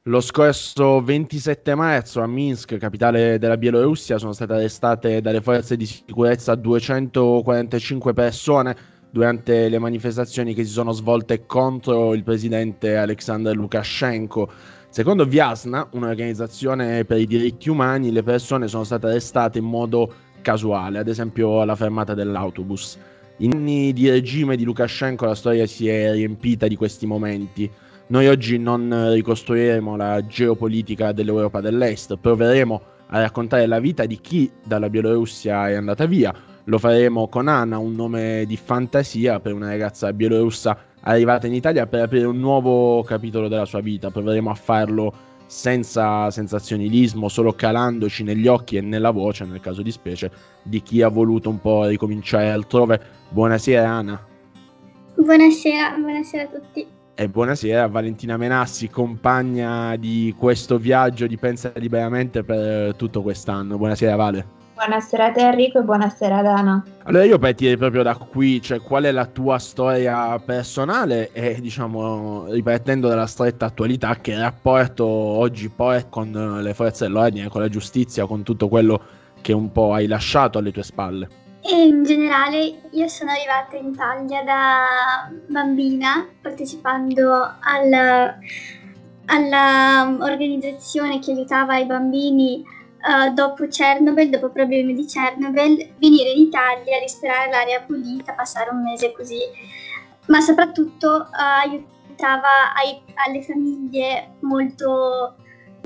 Lo 0.06 0.22
scorso 0.22 1.04
27 1.04 1.76
marzo 1.76 2.20
a 2.20 2.26
Minsk, 2.26 2.78
capitale 2.78 3.38
della 3.38 3.58
Bielorussia, 3.58 4.18
sono 4.18 4.34
state 4.34 4.54
arrestate 4.54 5.22
dalle 5.22 5.42
forze 5.42 5.78
di 5.78 5.86
sicurezza 5.86 6.56
245 6.56 8.14
persone 8.14 8.91
durante 9.12 9.68
le 9.68 9.78
manifestazioni 9.78 10.54
che 10.54 10.64
si 10.64 10.72
sono 10.72 10.94
svolte 10.94 11.46
contro 11.46 12.14
il 12.14 12.24
presidente 12.24 12.96
Alexander 12.96 13.56
Lukashenko. 13.56 14.50
Secondo 14.90 15.26
Viasna, 15.26 15.88
un'organizzazione 15.92 17.06
per 17.06 17.20
i 17.20 17.28
diritti 17.28 17.70
umani, 17.70 18.12
le 18.12 18.24
persone 18.24 18.68
sono 18.68 18.84
state 18.84 19.08
arrestate 19.08 19.60
in 19.60 19.66
modo 19.66 20.14
casuale, 20.42 20.98
ad 20.98 21.08
esempio 21.08 21.62
alla 21.62 21.76
fermata 21.76 22.14
dell'autobus. 22.14 22.98
In 23.38 23.54
anni 23.54 23.94
di 23.94 24.10
regime 24.10 24.56
di 24.56 24.64
Lukashenko 24.64 25.26
la 25.26 25.36
storia 25.36 25.66
si 25.66 25.88
è 25.88 26.12
riempita 26.14 26.68
di 26.68 26.76
questi 26.76 27.06
momenti. 27.06 27.70
Noi 28.08 28.28
oggi 28.28 28.58
non 28.58 29.14
ricostruiremo 29.14 29.96
la 29.96 30.26
geopolitica 30.26 31.12
dell'Europa 31.12 31.62
dell'Est, 31.62 32.18
proveremo 32.18 32.82
a 33.08 33.20
raccontare 33.20 33.66
la 33.68 33.80
vita 33.80 34.06
di 34.06 34.20
chi 34.20 34.50
dalla 34.64 34.90
Bielorussia 34.90 35.70
è 35.70 35.74
andata 35.74 36.06
via. 36.06 36.34
Lo 36.66 36.78
faremo 36.78 37.28
con 37.28 37.48
Anna, 37.48 37.80
un 37.80 37.94
nome 37.94 38.46
di 38.46 38.56
fantasia 38.56 39.40
per 39.40 39.54
una 39.54 39.68
ragazza 39.68 40.14
bielorussa 40.14 40.78
arrivata 41.02 41.48
in 41.48 41.54
Italia 41.54 41.88
per 41.88 42.04
aprire 42.04 42.26
un 42.26 42.40
nuovo 42.40 43.02
capitolo 43.04 43.48
della 43.48 43.66
sua 43.66 43.82
vita. 43.82 44.12
Proveremo 44.12 44.50
a 44.50 44.56
farlo 44.56 45.14
senza 45.48 46.30
sensazionalismo, 46.30 47.28
solo 47.28 47.54
calandoci 47.54 48.24
negli 48.24 48.48
occhi 48.48 48.78
e 48.78 48.82
nella 48.82 49.12
voce, 49.12 49.44
nel 49.44 49.60
caso 49.60 49.82
di 49.82 49.92
specie, 49.92 50.32
di 50.62 50.82
chi 50.82 51.02
ha 51.02 51.10
voluto 51.10 51.50
un 51.50 51.60
po' 51.60 51.86
ricominciare 51.86 52.52
altrove. 52.52 53.02
Buonasera 53.30 53.90
Anna. 53.90 54.24
Buonasera, 55.16 55.98
buonasera 55.98 56.44
a 56.44 56.48
tutti. 56.48 56.88
E 57.16 57.28
buonasera 57.28 57.84
a 57.84 57.88
Valentina 57.88 58.38
Menassi, 58.38 58.88
compagna 58.88 59.96
di 59.96 60.34
questo 60.38 60.78
viaggio 60.78 61.28
di 61.28 61.38
Pensa 61.38 61.72
Liberamente 61.76 62.44
per 62.44 62.96
tutto 62.96 63.22
quest'anno. 63.22 63.78
Buonasera 63.78 64.16
Vale. 64.16 64.61
Buonasera 64.84 65.26
a 65.26 65.32
te 65.32 65.42
Enrico 65.42 65.78
e 65.78 65.84
buonasera 65.84 66.38
ad 66.40 66.46
Ana. 66.48 66.84
Allora 67.04 67.24
io 67.24 67.38
partirei 67.38 67.78
proprio 67.78 68.02
da 68.02 68.16
qui, 68.16 68.60
cioè 68.64 68.82
qual 68.82 69.04
è 69.04 69.12
la 69.12 69.28
tua 69.28 69.60
storia 69.60 70.40
personale 70.40 71.32
e 71.34 71.62
diciamo 71.62 72.48
ripartendo 72.48 73.08
dalla 73.08 73.28
stretta 73.28 73.68
attualità 73.68 74.16
che 74.16 74.36
rapporto 74.36 75.06
oggi 75.06 75.70
poi 75.70 76.04
con 76.10 76.32
le 76.64 76.74
forze 76.74 77.06
dell'ordine, 77.06 77.48
con 77.48 77.62
la 77.62 77.70
giustizia, 77.70 78.26
con 78.26 78.42
tutto 78.42 78.70
quello 78.70 79.00
che 79.42 79.54
un 79.54 79.72
po' 79.72 79.94
hai 79.94 80.08
lasciato 80.08 80.58
alle 80.58 80.72
tue 80.72 80.82
spalle. 80.82 81.30
E 81.62 81.86
in 81.86 82.04
generale 82.04 82.82
io 82.90 83.08
sono 83.08 83.30
arrivata 83.30 83.78
in 83.78 83.90
Italia 83.90 84.44
da 84.44 85.32
bambina 85.48 86.28
partecipando 86.42 87.32
al- 87.60 88.36
alla 89.28 90.06
um, 90.08 90.22
organizzazione 90.22 91.20
che 91.20 91.34
aiutava 91.34 91.78
i 91.78 91.86
bambini 91.86 92.80
eh, 93.02 93.30
dopo 93.32 93.68
Chernobyl, 93.68 94.30
dopo 94.30 94.48
i 94.48 94.52
problemi 94.52 94.94
di 94.94 95.06
Chernobyl, 95.06 95.94
venire 95.98 96.30
in 96.32 96.42
Italia, 96.42 97.00
risperare 97.00 97.50
l'aria 97.50 97.82
pulita, 97.82 98.34
passare 98.34 98.70
un 98.70 98.84
mese 98.84 99.12
così, 99.12 99.40
ma 100.28 100.40
soprattutto 100.42 101.26
eh, 101.26 101.30
aiutava 101.66 102.74
ai- 102.76 103.02
alle 103.26 103.42
famiglie 103.42 104.36
molto 104.42 105.36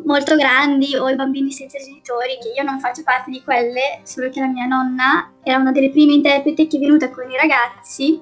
molto 0.03 0.35
grandi 0.35 0.95
o 0.95 1.09
i 1.09 1.15
bambini 1.15 1.51
senza 1.51 1.77
genitori, 1.77 2.37
che 2.41 2.53
io 2.55 2.63
non 2.63 2.79
faccio 2.79 3.01
parte 3.03 3.31
di 3.31 3.41
quelle, 3.43 4.01
solo 4.03 4.29
che 4.29 4.39
la 4.39 4.47
mia 4.47 4.65
nonna 4.65 5.31
era 5.41 5.57
una 5.57 5.71
delle 5.71 5.89
prime 5.89 6.13
interpreti 6.13 6.67
che 6.67 6.77
è 6.77 6.79
venuta 6.79 7.09
con 7.09 7.29
i 7.29 7.35
ragazzi. 7.35 8.21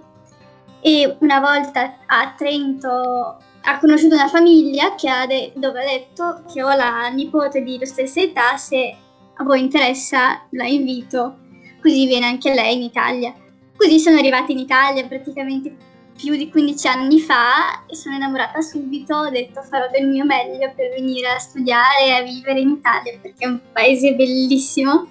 E 0.79 1.17
una 1.19 1.39
volta 1.39 1.97
a 2.05 2.33
Trento 2.37 3.37
ha 3.66 3.79
conosciuto 3.79 4.16
una 4.16 4.28
famiglia 4.28 4.94
ha 4.96 5.25
de- 5.25 5.53
dove 5.56 5.81
ha 5.81 5.85
detto 5.85 6.44
che 6.51 6.62
ho 6.62 6.75
la 6.75 7.07
nipote 7.09 7.62
di 7.62 7.79
stessa 7.84 8.19
età, 8.19 8.57
se 8.57 8.96
a 9.35 9.44
voi 9.44 9.62
interessa 9.62 10.46
la 10.51 10.66
invito, 10.66 11.38
così 11.81 12.06
viene 12.06 12.25
anche 12.25 12.53
lei 12.53 12.75
in 12.75 12.81
Italia. 12.81 13.34
Così 13.75 14.00
sono 14.00 14.18
arrivata 14.18 14.52
in 14.52 14.59
Italia 14.59 15.06
praticamente 15.07 15.75
più 16.16 16.35
di 16.35 16.50
15 16.50 16.88
anni 16.88 17.19
fa 17.19 17.85
e 17.88 17.96
sono 17.96 18.16
innamorata 18.16 18.62
subito, 18.62 19.16
ho 19.16 19.29
detto 19.29 19.62
farò 19.62 19.90
del 19.90 20.07
mio 20.07 20.25
meglio 20.25 20.72
per 20.75 20.90
venire 20.91 21.29
a 21.29 21.40
studiare 21.40 22.06
e 22.06 22.12
a 22.12 22.22
vivere 22.22 22.59
in 22.59 22.69
Italia 22.69 23.18
perché 23.22 23.46
è 23.46 23.47
un 23.47 23.59
paese 23.72 24.13
bellissimo. 24.13 25.07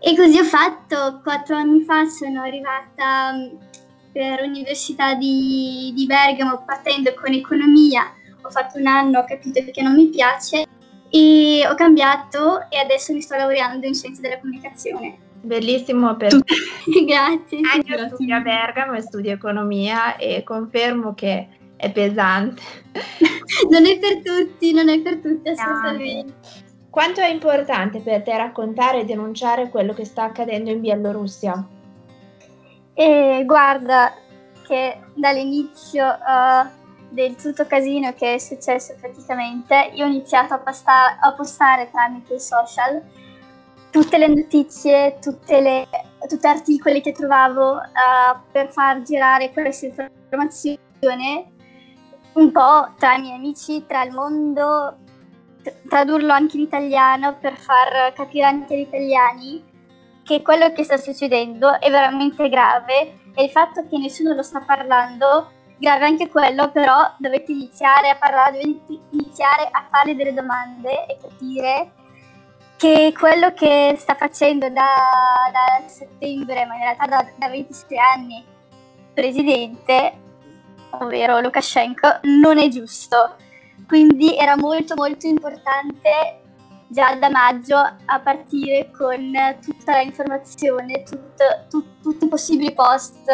E 0.00 0.16
così 0.16 0.38
ho 0.38 0.44
fatto, 0.44 1.20
quattro 1.22 1.56
anni 1.56 1.82
fa 1.82 2.06
sono 2.06 2.42
arrivata 2.42 3.32
per 4.12 4.42
l'Università 4.42 5.14
di, 5.14 5.92
di 5.94 6.06
Bergamo 6.06 6.62
partendo 6.64 7.14
con 7.14 7.32
economia, 7.32 8.12
ho 8.42 8.50
fatto 8.50 8.78
un 8.78 8.86
anno, 8.86 9.20
ho 9.20 9.24
capito 9.24 9.62
che 9.70 9.82
non 9.82 9.94
mi 9.94 10.06
piace 10.08 10.66
e 11.10 11.66
ho 11.68 11.74
cambiato 11.74 12.68
e 12.70 12.78
adesso 12.78 13.12
mi 13.12 13.20
sto 13.20 13.36
laureando 13.36 13.86
in 13.86 13.94
scienze 13.94 14.20
della 14.20 14.38
comunicazione. 14.38 15.16
Bellissimo 15.40 16.16
per 16.16 16.36
Grazie. 17.06 17.60
Anche 17.72 17.94
io 17.94 18.08
studio 18.08 18.36
a 18.36 18.40
Bergamo 18.40 18.94
e 18.94 19.00
studio 19.00 19.32
economia 19.32 20.16
e 20.16 20.42
confermo 20.42 21.14
che 21.14 21.48
è 21.76 21.90
pesante. 21.92 22.62
Non 23.70 23.86
è 23.86 23.98
per 23.98 24.20
tutti, 24.22 24.72
non 24.72 24.88
è 24.88 25.00
per 25.00 25.18
tutti 25.18 25.48
assolutamente. 25.48 26.34
Quanto 26.90 27.20
è 27.20 27.28
importante 27.28 28.00
per 28.00 28.22
te 28.22 28.36
raccontare 28.36 29.00
e 29.00 29.04
denunciare 29.04 29.68
quello 29.68 29.94
che 29.94 30.04
sta 30.04 30.24
accadendo 30.24 30.70
in 30.70 30.80
Bielorussia? 30.80 31.66
E 33.00 33.44
guarda 33.46 34.12
che 34.66 34.98
dall'inizio 35.14 36.14
eh, 36.14 36.66
del 37.10 37.36
tutto 37.36 37.64
casino 37.64 38.12
che 38.12 38.34
è 38.34 38.38
successo 38.38 38.96
praticamente, 39.00 39.92
io 39.94 40.04
ho 40.04 40.08
iniziato 40.08 40.54
a, 40.54 40.58
pasta- 40.58 41.16
a 41.20 41.32
postare 41.32 41.88
tramite 41.92 42.34
i 42.34 42.40
social 42.40 43.00
tutte 43.92 44.18
le 44.18 44.26
notizie, 44.26 45.16
tutte 45.20 45.60
le 45.60 45.86
tutti 46.28 46.46
articoli 46.48 47.00
che 47.00 47.12
trovavo 47.12 47.80
eh, 47.80 47.86
per 48.50 48.72
far 48.72 49.02
girare 49.02 49.52
questa 49.52 49.86
informazione 49.86 51.52
un 52.32 52.50
po' 52.50 52.94
tra 52.98 53.14
i 53.14 53.20
miei 53.20 53.36
amici, 53.36 53.86
tra 53.86 54.02
il 54.02 54.12
mondo, 54.12 54.96
tr- 55.62 55.88
tradurlo 55.88 56.32
anche 56.32 56.56
in 56.56 56.64
italiano 56.64 57.36
per 57.40 57.56
far 57.56 58.12
capire 58.12 58.44
anche 58.46 58.74
agli 58.74 58.80
italiani 58.80 59.67
che 60.28 60.42
quello 60.42 60.70
che 60.72 60.84
sta 60.84 60.98
succedendo 60.98 61.80
è 61.80 61.90
veramente 61.90 62.50
grave 62.50 63.20
e 63.34 63.44
il 63.44 63.50
fatto 63.50 63.86
che 63.88 63.96
nessuno 63.96 64.34
lo 64.34 64.42
sta 64.42 64.60
parlando, 64.60 65.52
grave 65.78 66.04
anche 66.04 66.28
quello, 66.28 66.70
però 66.70 67.14
dovete 67.16 67.50
iniziare 67.52 68.10
a 68.10 68.16
parlare, 68.16 68.60
dovete 68.60 69.00
iniziare 69.12 69.66
a 69.70 69.86
fare 69.90 70.14
delle 70.14 70.34
domande 70.34 71.06
e 71.06 71.16
capire 71.18 71.92
che 72.76 73.14
quello 73.18 73.54
che 73.54 73.94
sta 73.96 74.14
facendo 74.16 74.68
da, 74.68 74.84
da 75.50 75.88
settembre, 75.88 76.66
ma 76.66 76.74
in 76.74 76.80
realtà 76.80 77.06
da, 77.06 77.26
da 77.34 77.48
26 77.48 77.98
anni, 77.98 78.44
presidente, 79.14 80.12
ovvero 80.90 81.40
Lukashenko, 81.40 82.18
non 82.24 82.58
è 82.58 82.68
giusto. 82.68 83.34
Quindi 83.86 84.36
era 84.36 84.58
molto 84.58 84.94
molto 84.94 85.26
importante 85.26 86.37
già 86.88 87.14
da 87.14 87.28
maggio 87.30 87.76
a 87.76 88.20
partire 88.20 88.90
con 88.90 89.32
tutta 89.62 89.92
la 89.92 90.00
informazione, 90.00 91.02
tutto, 91.02 91.44
tut- 91.68 92.00
tutti 92.02 92.24
i 92.24 92.28
possibili 92.28 92.72
post, 92.72 93.30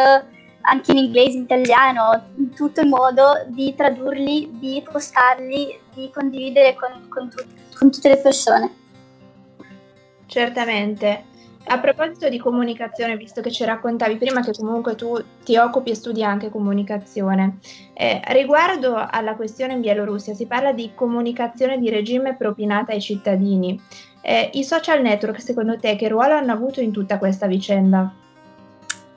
anche 0.63 0.93
in 0.93 0.99
inglese, 0.99 1.37
in 1.37 1.45
italiano, 1.45 2.31
in 2.37 2.55
tutto 2.55 2.81
il 2.81 2.89
modo 2.89 3.45
di 3.49 3.75
tradurli, 3.75 4.51
di 4.59 4.83
postarli, 4.91 5.81
di 5.95 6.11
condividere 6.13 6.75
con, 6.75 7.09
con 7.09 7.31
tut- 7.31 7.77
con 7.77 7.91
tutte 7.91 8.09
le 8.09 8.19
persone. 8.19 8.75
Certamente. 10.27 11.33
A 11.67 11.79
proposito 11.79 12.29
di 12.29 12.39
comunicazione, 12.39 13.17
visto 13.17 13.41
che 13.41 13.51
ci 13.51 13.65
raccontavi 13.65 14.17
prima 14.17 14.43
che 14.43 14.53
comunque 14.53 14.95
tu 14.97 15.17
ti 15.43 15.57
occupi 15.57 15.91
e 15.91 15.95
studi 15.95 16.23
anche 16.23 16.51
comunicazione, 16.51 17.59
eh, 17.95 18.21
riguardo 18.29 18.95
alla 18.95 19.35
questione 19.35 19.73
in 19.73 19.81
Bielorussia 19.81 20.35
si 20.35 20.47
parla 20.47 20.73
di 20.73 20.93
comunicazione 20.95 21.79
di 21.79 21.89
regime 21.89 22.37
propinata 22.37 22.93
ai 22.93 23.01
cittadini. 23.01 23.81
Eh, 24.21 24.51
I 24.53 24.63
social 24.63 25.01
network, 25.01 25.41
secondo 25.41 25.79
te, 25.79 25.97
che 25.97 26.09
ruolo 26.09 26.35
hanno 26.35 26.53
avuto 26.53 26.81
in 26.81 26.93
tutta 26.93 27.19
questa 27.19 27.47
vicenda? 27.47 28.13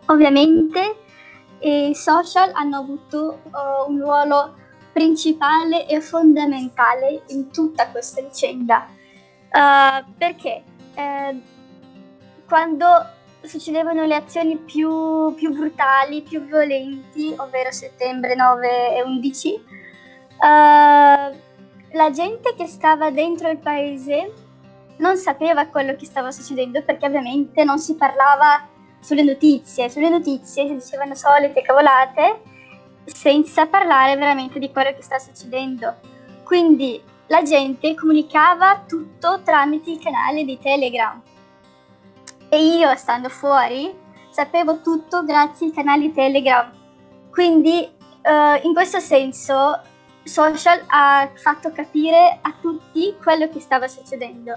Ovviamente 0.05 0.95
i 1.59 1.93
social 1.95 2.51
hanno 2.53 2.77
avuto 2.77 3.41
uh, 3.43 3.91
un 3.91 4.00
ruolo 4.00 4.53
principale 4.93 5.88
e 5.88 6.00
fondamentale 6.01 7.23
in 7.27 7.51
tutta 7.51 7.88
questa 7.89 8.21
vicenda. 8.21 8.88
Uh, 9.51 10.03
perché? 10.17 10.63
Uh, 10.95 11.41
quando 12.47 12.88
succedevano 13.41 14.05
le 14.05 14.15
azioni 14.15 14.57
più, 14.57 15.33
più, 15.35 15.53
brutali, 15.53 16.21
più 16.21 16.41
violenti, 16.41 17.33
ovvero 17.38 17.71
settembre 17.71 18.35
9 18.35 18.95
e 18.95 19.03
11, 19.03 19.53
uh, 19.53 20.45
la 21.91 22.11
gente 22.11 22.55
che 22.55 22.65
stava 22.65 23.11
dentro 23.11 23.49
il 23.49 23.57
paese 23.57 24.33
non 24.97 25.17
sapeva 25.17 25.67
quello 25.67 25.95
che 25.95 26.05
stava 26.05 26.31
succedendo 26.31 26.81
perché 26.83 27.05
ovviamente 27.05 27.63
non 27.63 27.77
si 27.79 27.95
parlava 27.95 28.67
sulle 29.00 29.23
notizie, 29.23 29.89
sulle 29.89 30.09
notizie 30.09 30.67
si 30.67 30.73
dicevano 30.73 31.13
solite 31.15 31.61
cavolate 31.61 32.41
senza 33.05 33.67
parlare 33.67 34.15
veramente 34.15 34.59
di 34.59 34.71
quello 34.71 34.93
che 34.93 35.01
sta 35.01 35.19
succedendo. 35.19 35.95
Quindi 36.43 37.01
la 37.27 37.41
gente 37.43 37.93
comunicava 37.93 38.83
tutto 38.88 39.41
tramite 39.43 39.91
il 39.91 40.00
canale 40.00 40.43
di 40.43 40.57
Telegram 40.59 41.21
e 42.49 42.63
io, 42.63 42.95
stando 42.95 43.29
fuori, 43.29 43.94
sapevo 44.29 44.81
tutto 44.81 45.23
grazie 45.23 45.67
ai 45.67 45.73
canali 45.73 46.13
Telegram. 46.13 46.71
Quindi, 47.29 47.89
uh, 48.23 48.65
in 48.65 48.73
questo 48.73 48.99
senso, 48.99 49.81
social 50.23 50.83
ha 50.88 51.29
fatto 51.35 51.71
capire 51.71 52.39
a 52.41 52.53
tutti 52.59 53.15
quello 53.21 53.49
che 53.49 53.59
stava 53.59 53.88
succedendo. 53.88 54.53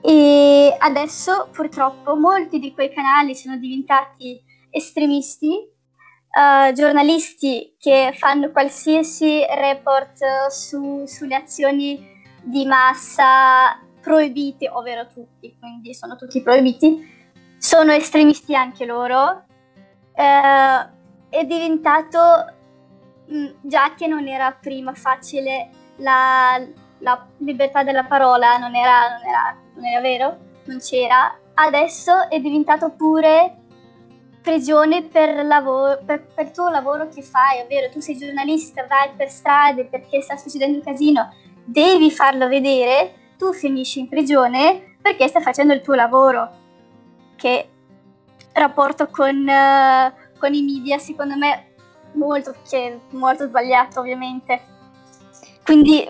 E 0.00 0.74
adesso, 0.78 1.48
purtroppo, 1.50 2.14
molti 2.16 2.58
di 2.58 2.72
quei 2.72 2.92
canali 2.92 3.34
sono 3.34 3.56
diventati 3.56 4.42
estremisti, 4.70 5.48
uh, 5.48 6.72
giornalisti 6.72 7.74
che 7.78 8.14
fanno 8.16 8.50
qualsiasi 8.50 9.44
report 9.48 10.48
su, 10.50 11.04
sulle 11.06 11.36
azioni 11.36 12.12
di 12.42 12.66
massa 12.66 13.80
proibite, 14.00 14.68
ovvero 14.68 15.06
tutti, 15.06 15.56
quindi 15.58 15.94
sono 15.94 16.16
tutti 16.16 16.42
proibiti, 16.42 17.23
sono 17.64 17.92
estremisti 17.92 18.54
anche 18.54 18.84
loro. 18.84 19.44
Eh, 20.14 20.88
è 21.30 21.44
diventato, 21.46 22.18
mh, 23.26 23.36
mm, 23.36 23.46
già 23.62 23.94
che 23.94 24.06
non 24.06 24.28
era 24.28 24.52
prima 24.52 24.92
facile 24.92 25.70
la, 25.96 26.62
la 26.98 27.26
libertà 27.38 27.82
della 27.82 28.04
parola, 28.04 28.58
non 28.58 28.74
era, 28.74 29.16
non, 29.16 29.26
era, 29.26 29.56
non 29.76 29.84
era 29.86 30.00
vero, 30.02 30.36
non 30.64 30.78
c'era, 30.78 31.34
adesso 31.54 32.28
è 32.28 32.38
diventato 32.38 32.90
pure 32.90 33.56
prigione 34.42 35.02
per, 35.04 35.42
lavoro, 35.46 36.00
per, 36.04 36.22
per 36.34 36.50
tuo 36.50 36.68
lavoro 36.68 37.08
che 37.08 37.22
fai, 37.22 37.62
ovvero 37.62 37.88
tu 37.90 38.00
sei 38.00 38.18
giornalista, 38.18 38.86
vai 38.86 39.08
per 39.16 39.30
strade 39.30 39.86
perché 39.86 40.20
sta 40.20 40.36
succedendo 40.36 40.76
un 40.76 40.84
casino, 40.84 41.32
devi 41.64 42.10
farlo 42.10 42.46
vedere, 42.46 43.32
tu 43.38 43.54
finisci 43.54 44.00
in 44.00 44.08
prigione 44.10 44.96
perché 45.00 45.28
stai 45.28 45.42
facendo 45.42 45.72
il 45.72 45.80
tuo 45.80 45.94
lavoro 45.94 46.62
che 47.36 47.68
rapporto 48.52 49.08
con, 49.08 49.36
uh, 49.36 50.38
con 50.38 50.54
i 50.54 50.62
media 50.62 50.98
secondo 50.98 51.36
me 51.36 51.72
molto, 52.12 52.54
che 52.68 53.00
molto 53.10 53.46
sbagliato 53.46 54.00
ovviamente. 54.00 54.60
Quindi, 55.64 56.08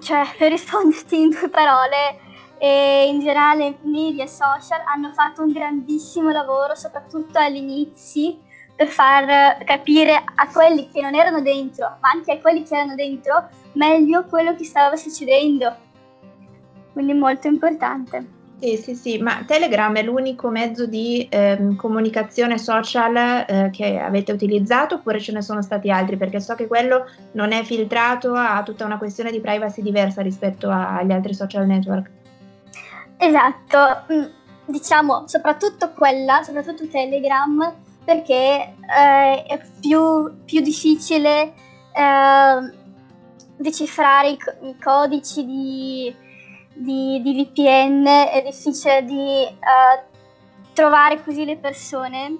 cioè, 0.00 0.24
per 0.36 0.50
risponderti 0.50 1.20
in 1.20 1.30
due 1.30 1.48
parole, 1.48 2.26
e 2.58 3.08
in 3.08 3.20
generale 3.20 3.78
media 3.82 4.24
e 4.24 4.28
social 4.28 4.80
hanno 4.84 5.12
fatto 5.12 5.42
un 5.42 5.52
grandissimo 5.52 6.30
lavoro, 6.30 6.74
soprattutto 6.74 7.38
all'inizio, 7.38 8.38
per 8.74 8.88
far 8.88 9.64
capire 9.64 10.22
a 10.34 10.48
quelli 10.48 10.88
che 10.88 11.00
non 11.00 11.14
erano 11.14 11.40
dentro, 11.40 11.98
ma 12.00 12.10
anche 12.12 12.32
a 12.32 12.40
quelli 12.40 12.62
che 12.64 12.74
erano 12.74 12.94
dentro, 12.94 13.48
meglio 13.72 14.24
quello 14.24 14.54
che 14.54 14.64
stava 14.64 14.96
succedendo. 14.96 15.74
Quindi 16.92 17.14
molto 17.14 17.46
importante. 17.46 18.37
Sì, 18.60 18.76
sì, 18.76 18.96
sì, 18.96 19.18
ma 19.18 19.44
Telegram 19.46 19.94
è 19.94 20.02
l'unico 20.02 20.48
mezzo 20.48 20.84
di 20.86 21.24
ehm, 21.30 21.76
comunicazione 21.76 22.58
social 22.58 23.14
eh, 23.16 23.70
che 23.72 23.98
avete 24.00 24.32
utilizzato 24.32 24.96
oppure 24.96 25.20
ce 25.20 25.30
ne 25.30 25.42
sono 25.42 25.62
stati 25.62 25.92
altri? 25.92 26.16
Perché 26.16 26.40
so 26.40 26.56
che 26.56 26.66
quello 26.66 27.04
non 27.32 27.52
è 27.52 27.62
filtrato, 27.62 28.34
ha 28.34 28.60
tutta 28.64 28.84
una 28.84 28.98
questione 28.98 29.30
di 29.30 29.40
privacy 29.40 29.80
diversa 29.80 30.22
rispetto 30.22 30.68
agli 30.70 31.12
altri 31.12 31.34
social 31.34 31.66
network. 31.66 32.10
Esatto, 33.16 34.12
mm, 34.12 34.24
diciamo 34.66 35.28
soprattutto 35.28 35.92
quella, 35.92 36.42
soprattutto 36.42 36.88
Telegram, 36.88 37.72
perché 38.04 38.34
eh, 38.34 39.42
è 39.44 39.60
più, 39.80 40.32
più 40.44 40.60
difficile 40.62 41.52
eh, 41.92 42.72
decifrare 43.56 44.30
i, 44.30 44.38
i 44.62 44.76
codici 44.82 45.44
di 45.44 46.26
di, 46.78 47.20
di 47.22 47.44
VPN 47.44 48.06
è 48.06 48.42
difficile 48.44 49.04
di 49.04 49.46
uh, 49.50 50.16
trovare 50.72 51.22
così 51.22 51.44
le 51.44 51.56
persone 51.56 52.38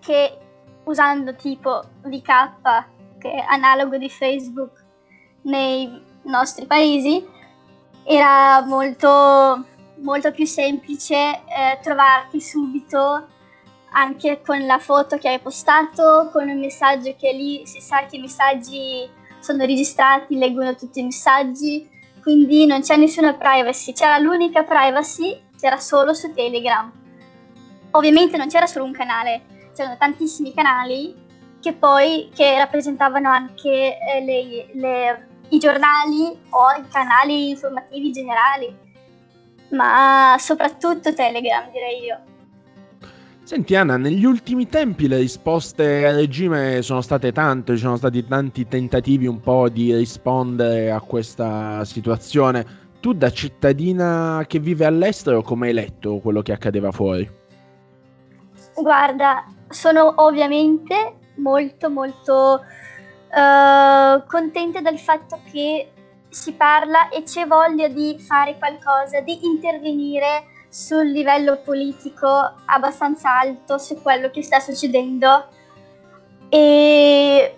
che 0.00 0.38
usando 0.84 1.34
tipo 1.34 1.82
VK, 2.02 2.84
che 3.18 3.30
è 3.30 3.44
analogo 3.48 3.96
di 3.96 4.10
Facebook 4.10 4.84
nei 5.42 6.02
nostri 6.22 6.66
paesi, 6.66 7.26
era 8.04 8.60
molto, 8.64 9.64
molto 9.96 10.30
più 10.32 10.46
semplice 10.46 11.14
eh, 11.16 11.78
trovarti 11.82 12.40
subito 12.40 13.28
anche 13.92 14.42
con 14.44 14.64
la 14.66 14.78
foto 14.78 15.16
che 15.16 15.28
hai 15.28 15.40
postato, 15.40 16.28
con 16.30 16.48
un 16.48 16.60
messaggio 16.60 17.14
che 17.18 17.32
lì 17.32 17.66
si 17.66 17.80
sa 17.80 18.04
che 18.04 18.16
i 18.16 18.20
messaggi 18.20 19.08
sono 19.40 19.64
registrati, 19.64 20.36
leggono 20.36 20.74
tutti 20.74 21.00
i 21.00 21.04
messaggi, 21.04 21.88
quindi 22.26 22.66
non 22.66 22.80
c'è 22.80 22.96
nessuna 22.96 23.34
privacy, 23.34 23.92
c'era 23.92 24.18
l'unica 24.18 24.64
privacy, 24.64 25.40
c'era 25.56 25.76
solo 25.76 26.12
su 26.12 26.34
Telegram. 26.34 26.90
Ovviamente 27.92 28.36
non 28.36 28.48
c'era 28.48 28.66
solo 28.66 28.84
un 28.84 28.90
canale, 28.90 29.42
c'erano 29.76 29.96
tantissimi 29.96 30.52
canali 30.52 31.14
che 31.60 31.72
poi 31.72 32.28
che 32.34 32.58
rappresentavano 32.58 33.30
anche 33.30 33.96
eh, 33.96 34.24
le, 34.24 34.66
le, 34.72 35.28
i 35.50 35.58
giornali 35.58 36.36
o 36.50 36.70
i 36.76 36.88
canali 36.90 37.50
informativi 37.50 38.10
generali, 38.10 38.76
ma 39.68 40.34
soprattutto 40.40 41.14
Telegram 41.14 41.70
direi 41.70 42.02
io. 42.02 42.20
Senti 43.46 43.76
Anna, 43.76 43.96
negli 43.96 44.24
ultimi 44.24 44.68
tempi 44.68 45.06
le 45.06 45.18
risposte 45.18 46.04
al 46.04 46.16
regime 46.16 46.82
sono 46.82 47.00
state 47.00 47.30
tante, 47.30 47.74
ci 47.74 47.82
sono 47.82 47.96
stati 47.96 48.26
tanti 48.26 48.66
tentativi 48.66 49.28
un 49.28 49.38
po' 49.38 49.68
di 49.68 49.94
rispondere 49.94 50.90
a 50.90 51.00
questa 51.00 51.84
situazione. 51.84 52.66
Tu 52.98 53.12
da 53.12 53.30
cittadina 53.30 54.42
che 54.48 54.58
vive 54.58 54.84
all'estero 54.84 55.42
come 55.42 55.68
hai 55.68 55.74
letto 55.74 56.18
quello 56.18 56.42
che 56.42 56.50
accadeva 56.50 56.90
fuori? 56.90 57.30
Guarda, 58.74 59.44
sono 59.68 60.12
ovviamente 60.16 61.14
molto 61.36 61.88
molto 61.88 62.64
uh, 63.30 64.26
contenta 64.26 64.80
del 64.80 64.98
fatto 64.98 65.38
che 65.52 65.92
si 66.28 66.52
parla 66.54 67.10
e 67.10 67.22
c'è 67.22 67.46
voglia 67.46 67.86
di 67.86 68.16
fare 68.18 68.58
qualcosa, 68.58 69.20
di 69.20 69.46
intervenire 69.46 70.54
sul 70.76 71.10
livello 71.10 71.56
politico 71.56 72.28
abbastanza 72.66 73.38
alto 73.38 73.78
su 73.78 74.02
quello 74.02 74.28
che 74.28 74.42
sta 74.42 74.60
succedendo 74.60 75.48
e 76.50 77.56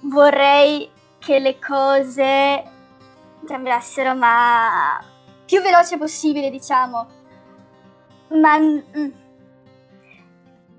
vorrei 0.00 0.90
che 1.18 1.40
le 1.40 1.58
cose 1.58 2.64
cambiassero 3.46 4.14
ma 4.14 4.98
più 5.44 5.60
veloce 5.60 5.98
possibile 5.98 6.48
diciamo. 6.48 7.06
Ma 8.28 8.58
mm, 8.58 9.10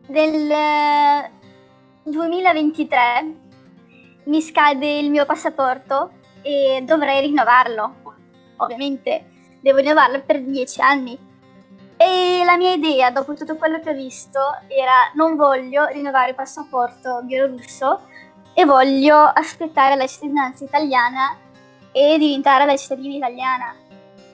nel 0.07 1.29
2023 2.01 3.35
mi 4.23 4.41
scade 4.41 4.87
il 4.97 5.11
mio 5.11 5.27
passaporto 5.27 6.13
e 6.41 6.81
dovrei 6.83 7.21
rinnovarlo 7.21 7.95
ovviamente. 8.57 9.33
Devo 9.61 9.77
rinnovarlo 9.77 10.23
per 10.23 10.41
10 10.41 10.81
anni 10.81 11.33
e 11.97 12.41
la 12.45 12.57
mia 12.57 12.73
idea, 12.73 13.09
dopo 13.09 13.33
tutto 13.33 13.55
quello 13.55 13.79
che 13.79 13.91
ho 13.91 13.93
visto, 13.93 14.39
era 14.67 15.11
non 15.13 15.35
voglio 15.35 15.85
rinnovare 15.85 16.29
il 16.29 16.35
passaporto 16.35 17.21
bielorusso 17.23 18.01
e 18.53 18.65
voglio 18.65 19.17
aspettare 19.17 19.95
la 19.95 20.07
cittadinanza 20.07 20.63
italiana 20.63 21.37
e 21.91 22.17
diventare 22.17 22.65
la 22.65 22.75
cittadina 22.75 23.15
italiana. 23.15 23.75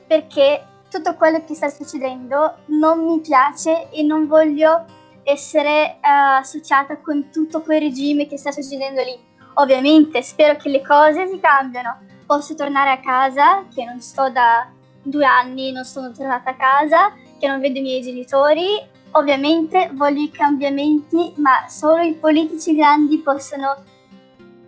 Perché 0.08 0.66
tutto 0.90 1.16
quello 1.16 1.44
che 1.44 1.54
sta 1.54 1.70
succedendo 1.70 2.58
non 2.66 3.04
mi 3.06 3.20
piace 3.22 3.90
e 3.92 4.04
non 4.04 4.28
voglio 4.28 4.86
essere 5.24 5.98
uh, 6.02 6.40
associata 6.40 6.98
con 6.98 7.30
tutto 7.32 7.62
quel 7.62 7.82
regime 7.82 8.28
che 8.28 8.38
sta 8.38 8.52
succedendo 8.52 9.02
lì. 9.04 9.18
Ovviamente 9.56 10.22
spero 10.22 10.58
che 10.58 10.70
le 10.70 10.82
cose 10.82 11.28
si 11.28 11.40
cambiano. 11.40 12.00
Posso 12.26 12.56
tornare 12.56 12.92
a 12.92 13.00
casa, 13.00 13.66
che 13.74 13.86
non 13.86 14.02
sto 14.02 14.30
da 14.30 14.68
due 15.02 15.26
anni, 15.26 15.72
non 15.72 15.84
sono 15.84 16.12
tornata 16.12 16.52
a 16.52 16.56
casa, 16.56 17.14
che 17.42 17.48
non 17.48 17.60
vedo 17.60 17.80
i 17.80 17.82
miei 17.82 18.02
genitori. 18.02 18.80
Ovviamente 19.14 19.90
voglio 19.94 20.22
i 20.22 20.30
cambiamenti, 20.30 21.34
ma 21.38 21.68
solo 21.68 22.04
i 22.04 22.14
politici 22.14 22.76
grandi 22.76 23.18
possono 23.18 23.76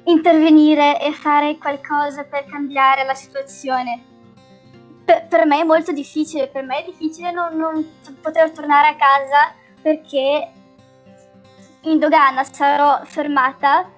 intervenire 0.05 0.99
e 0.99 1.13
fare 1.13 1.57
qualcosa 1.57 2.23
per 2.23 2.45
cambiare 2.45 3.05
la 3.05 3.13
situazione. 3.13 4.03
Per, 5.05 5.27
per 5.27 5.45
me 5.45 5.61
è 5.61 5.63
molto 5.63 5.91
difficile, 5.91 6.47
per 6.47 6.63
me 6.63 6.83
è 6.83 6.85
difficile 6.85 7.31
non, 7.31 7.55
non 7.55 7.87
poter 8.19 8.51
tornare 8.51 8.87
a 8.87 8.95
casa 8.95 9.53
perché 9.81 10.51
in 11.81 11.99
dogana 11.99 12.43
sarò 12.43 13.01
fermata, 13.03 13.89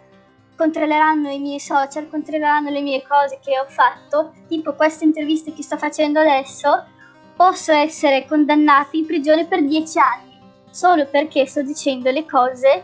controlleranno 0.55 1.29
i 1.29 1.39
miei 1.39 1.59
social, 1.59 2.09
controlleranno 2.09 2.69
le 2.69 2.81
mie 2.81 3.03
cose 3.07 3.39
che 3.41 3.59
ho 3.59 3.65
fatto, 3.67 4.33
tipo 4.47 4.73
queste 4.73 5.05
interviste 5.05 5.53
che 5.53 5.63
sto 5.63 5.77
facendo 5.77 6.19
adesso, 6.19 6.93
posso 7.35 7.71
essere 7.71 8.25
condannata 8.25 8.89
in 8.93 9.05
prigione 9.05 9.45
per 9.45 9.63
dieci 9.63 9.99
anni, 9.99 10.39
solo 10.69 11.05
perché 11.05 11.45
sto 11.45 11.61
dicendo 11.61 12.09
le 12.11 12.25
cose 12.25 12.83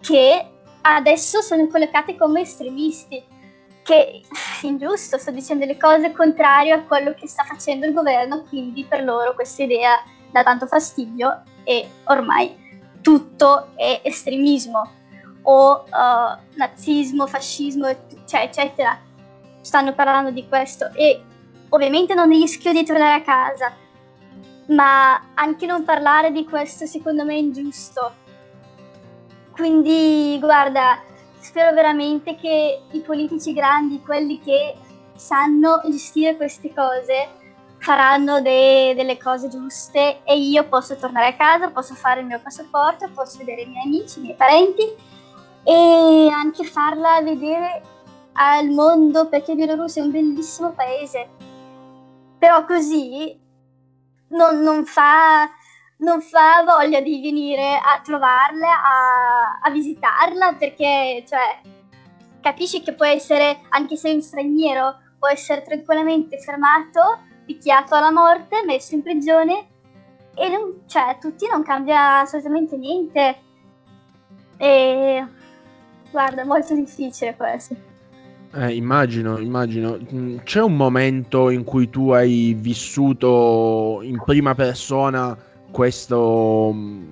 che 0.00 0.48
adesso 0.82 1.40
sono 1.40 1.66
collocate 1.66 2.16
come 2.16 2.42
estremisti. 2.42 3.32
Che 3.82 4.22
ingiusto, 4.62 5.18
sto 5.18 5.30
dicendo 5.30 5.66
le 5.66 5.76
cose 5.76 6.12
contrarie 6.12 6.72
a 6.72 6.82
quello 6.82 7.12
che 7.14 7.28
sta 7.28 7.42
facendo 7.44 7.84
il 7.84 7.92
governo, 7.92 8.44
quindi 8.48 8.84
per 8.84 9.04
loro 9.04 9.34
questa 9.34 9.62
idea 9.62 10.02
dà 10.30 10.42
tanto 10.42 10.66
fastidio 10.66 11.42
e 11.64 11.86
ormai 12.04 12.62
tutto 13.02 13.72
è 13.76 14.00
estremismo 14.02 14.90
o 15.42 15.84
uh, 15.84 16.56
nazismo, 16.56 17.26
fascismo, 17.26 17.86
cioè, 18.24 18.40
eccetera. 18.40 18.98
Stanno 19.60 19.92
parlando 19.92 20.30
di 20.30 20.48
questo 20.48 20.90
e 20.94 21.22
ovviamente 21.68 22.14
non 22.14 22.30
rischio 22.30 22.72
di 22.72 22.84
tornare 22.84 23.20
a 23.20 23.22
casa, 23.22 23.72
ma 24.66 25.32
anche 25.34 25.66
non 25.66 25.84
parlare 25.84 26.32
di 26.32 26.44
questo 26.44 26.86
secondo 26.86 27.24
me 27.24 27.34
è 27.34 27.38
ingiusto. 27.38 28.22
Quindi 29.52 30.36
guarda, 30.40 31.00
spero 31.38 31.72
veramente 31.72 32.34
che 32.36 32.82
i 32.90 33.00
politici 33.00 33.52
grandi, 33.52 34.00
quelli 34.00 34.40
che 34.40 34.74
sanno 35.14 35.80
gestire 35.84 36.36
queste 36.36 36.72
cose, 36.74 37.42
faranno 37.78 38.40
de- 38.40 38.94
delle 38.96 39.18
cose 39.18 39.48
giuste 39.48 40.22
e 40.24 40.38
io 40.38 40.66
posso 40.68 40.96
tornare 40.96 41.28
a 41.28 41.34
casa, 41.34 41.68
posso 41.68 41.94
fare 41.94 42.20
il 42.20 42.26
mio 42.26 42.40
passaporto, 42.40 43.10
posso 43.14 43.38
vedere 43.38 43.62
i 43.62 43.66
miei 43.66 43.84
amici, 43.84 44.18
i 44.18 44.22
miei 44.22 44.34
parenti 44.34 44.82
e 45.62 46.28
anche 46.32 46.64
farla 46.64 47.20
vedere 47.20 47.82
al 48.32 48.68
mondo 48.70 49.28
perché 49.28 49.54
Bielorussia 49.54 50.02
è 50.02 50.04
un 50.06 50.10
bellissimo 50.10 50.72
paese. 50.72 51.28
Però 52.38 52.64
così 52.64 53.38
non, 54.28 54.60
non, 54.60 54.84
fa, 54.84 55.48
non 55.98 56.20
fa, 56.20 56.62
voglia 56.64 57.00
di 57.00 57.20
venire 57.20 57.76
a 57.76 58.00
trovarla, 58.02 58.82
a, 58.82 59.58
a 59.62 59.70
visitarla 59.70 60.54
perché 60.54 61.24
cioè, 61.26 61.60
capisci 62.40 62.82
che 62.82 62.94
può 62.94 63.06
essere, 63.06 63.60
anche 63.70 63.96
se 63.96 64.10
è 64.10 64.14
un 64.14 64.22
straniero, 64.22 64.98
può 65.18 65.28
essere 65.28 65.62
tranquillamente 65.62 66.38
fermato 66.38 67.20
picchiato 67.44 67.94
alla 67.94 68.10
morte, 68.10 68.64
messo 68.64 68.94
in 68.94 69.02
prigione 69.02 69.68
e 70.34 70.48
non, 70.48 70.82
cioè, 70.86 71.02
a 71.02 71.14
tutti 71.16 71.46
non 71.46 71.62
cambia 71.62 72.20
assolutamente 72.20 72.76
niente. 72.76 73.38
E 74.56 75.26
guarda, 76.10 76.42
è 76.42 76.44
molto 76.44 76.74
difficile 76.74 77.36
questo. 77.36 77.92
Eh, 78.56 78.74
immagino, 78.74 79.38
immagino. 79.38 79.98
Mm, 80.12 80.36
c'è 80.44 80.62
un 80.62 80.76
momento 80.76 81.50
in 81.50 81.64
cui 81.64 81.90
tu 81.90 82.10
hai 82.10 82.54
vissuto 82.56 83.98
in 84.02 84.22
prima 84.24 84.54
persona 84.54 85.36
questo, 85.72 86.70
mm, 86.72 87.02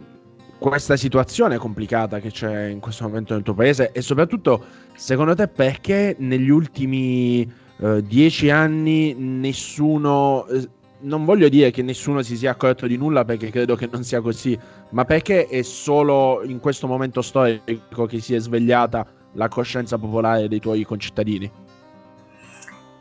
questa 0.59 0.97
situazione 0.97 1.59
complicata 1.59 2.21
che 2.21 2.31
c'è 2.31 2.67
in 2.67 2.79
questo 2.79 3.05
momento 3.09 3.35
nel 3.35 3.43
tuo 3.43 3.55
paese 3.55 3.91
e 3.91 4.03
soprattutto, 4.03 4.65
secondo 4.95 5.35
te, 5.35 5.49
perché 5.49 6.15
negli 6.21 6.49
ultimi 6.49 7.41
eh, 7.79 8.05
dieci 8.07 8.49
anni 8.51 9.13
nessuno, 9.15 10.47
eh, 10.47 10.69
non 11.01 11.25
voglio 11.25 11.49
dire 11.49 11.73
che 11.73 11.83
nessuno 11.83 12.23
si 12.23 12.37
sia 12.37 12.53
accorto 12.53 12.87
di 12.87 12.97
nulla 12.97 13.25
perché 13.25 13.51
credo 13.51 13.75
che 13.75 13.89
non 13.91 14.05
sia 14.05 14.21
così, 14.21 14.57
ma 14.91 15.05
perché 15.05 15.49
è 15.49 15.63
solo 15.63 16.43
in 16.45 16.61
questo 16.61 16.87
momento 16.87 17.21
storico 17.21 18.07
che 18.07 18.21
si 18.21 18.35
è 18.37 18.39
svegliata 18.39 19.05
la 19.33 19.49
coscienza 19.49 19.99
popolare 19.99 20.49
dei 20.49 20.61
tuoi 20.61 20.85
concittadini? 20.85 21.51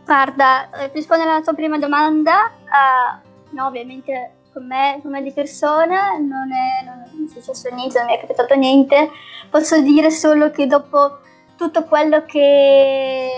Guarda, 0.06 0.70
eh, 0.72 0.88
per 0.88 0.96
rispondere 0.96 1.30
alla 1.30 1.42
tua 1.42 1.54
prima 1.54 1.78
domanda, 1.78 2.52
uh, 2.66 3.56
no, 3.56 3.68
ovviamente 3.68 4.34
con 4.52 4.66
me, 4.66 5.00
con 5.02 5.12
me 5.12 5.22
di 5.24 5.32
persona 5.32 6.18
non 6.18 6.52
è, 6.52 6.84
non 6.84 7.26
è 7.26 7.30
successo 7.30 7.74
niente, 7.74 7.98
non 8.00 8.08
mi 8.08 8.16
è 8.16 8.20
capitato 8.20 8.56
niente. 8.56 9.10
Posso 9.50 9.80
dire 9.82 10.12
solo 10.12 10.52
che 10.52 10.68
dopo 10.68 11.20
tutto 11.56 11.86
quello 11.86 12.26
che 12.26 13.30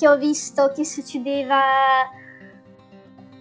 che 0.00 0.08
ho 0.08 0.16
visto 0.16 0.72
che 0.74 0.82
succedeva 0.82 1.60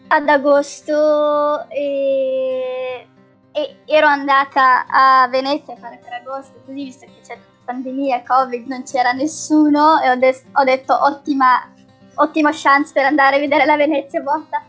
ad 0.10 0.28
agosto 0.28 1.70
e, 1.70 3.08
e 3.54 3.76
ero 3.86 4.08
andata 4.08 4.86
a 4.86 5.28
Venezia 5.30 5.76
a 5.76 5.78
fare 5.78 6.02
per 6.04 6.12
agosto 6.12 6.60
così 6.66 6.84
visto 6.84 7.06
che 7.06 7.22
c'è 7.26 7.38
pandemia, 7.70 8.24
covid, 8.26 8.66
non 8.66 8.82
c'era 8.82 9.12
nessuno 9.12 10.00
e 10.02 10.10
ho, 10.10 10.16
de- 10.16 10.44
ho 10.54 10.64
detto 10.64 10.98
ottima, 11.00 11.72
ottima 12.16 12.50
chance 12.52 12.92
per 12.92 13.06
andare 13.06 13.36
a 13.36 13.40
vedere 13.40 13.66
la 13.66 13.76
Venezia 13.76 14.22
vuota 14.22 14.64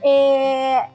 e 0.00 0.88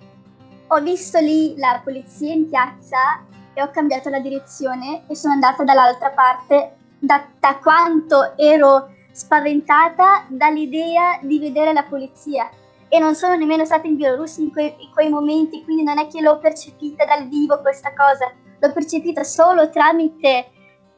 ho 0.67 0.79
visto 0.81 1.17
lì 1.17 1.57
la 1.57 1.81
polizia 1.83 2.31
in 2.31 2.47
piazza 2.47 3.25
e 3.55 3.63
ho 3.63 3.71
cambiato 3.71 4.09
la 4.09 4.19
direzione 4.19 5.05
e 5.07 5.15
sono 5.15 5.33
andata 5.33 5.63
dall'altra 5.63 6.11
parte. 6.11 6.75
Da, 7.01 7.25
da 7.39 7.55
quanto 7.63 8.37
ero 8.37 8.89
spaventata 9.13 10.25
dall'idea 10.27 11.17
di 11.21 11.39
vedere 11.39 11.71
la 11.71 11.83
polizia. 11.83 12.49
E 12.89 12.99
non 12.99 13.15
sono 13.15 13.35
nemmeno 13.35 13.63
stata 13.63 13.87
in 13.87 13.95
Bielorussia 13.95 14.43
in, 14.43 14.51
in 14.53 14.91
quei 14.93 15.09
momenti, 15.09 15.63
quindi 15.63 15.83
non 15.83 15.97
è 15.97 16.07
che 16.07 16.21
l'ho 16.21 16.39
percepita 16.39 17.05
dal 17.05 17.27
vivo 17.29 17.61
questa 17.61 17.93
cosa, 17.95 18.29
l'ho 18.59 18.71
percepita 18.73 19.23
solo 19.23 19.69
tramite 19.69 20.49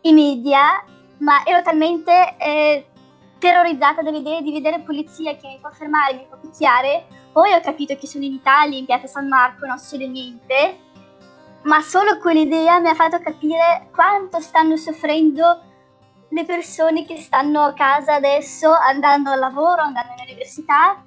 i 0.01 0.13
media, 0.13 0.83
ma 1.19 1.43
ero 1.45 1.61
talmente 1.61 2.35
eh, 2.37 2.85
terrorizzata 3.37 4.01
dall'idea 4.01 4.41
di 4.41 4.51
vedere 4.51 4.79
polizia 4.79 5.35
che 5.35 5.47
mi 5.47 5.57
può 5.59 5.69
fermare, 5.71 6.15
mi 6.15 6.25
può 6.27 6.37
picchiare. 6.37 7.05
Poi 7.31 7.53
ho 7.53 7.59
capito 7.61 7.95
che 7.95 8.07
sono 8.07 8.23
in 8.23 8.33
Italia, 8.33 8.77
in 8.77 8.85
piazza 8.85 9.07
San 9.07 9.27
Marco, 9.27 9.65
non 9.65 9.77
succede 9.77 10.07
niente, 10.07 10.77
ma 11.63 11.81
solo 11.81 12.17
quell'idea 12.17 12.79
mi 12.79 12.89
ha 12.89 12.95
fatto 12.95 13.19
capire 13.19 13.89
quanto 13.93 14.39
stanno 14.39 14.75
soffrendo 14.75 15.61
le 16.29 16.45
persone 16.45 17.05
che 17.05 17.17
stanno 17.17 17.61
a 17.61 17.73
casa 17.73 18.15
adesso 18.15 18.71
andando 18.71 19.31
al 19.31 19.39
lavoro, 19.39 19.81
andando 19.81 20.13
all'università 20.13 21.03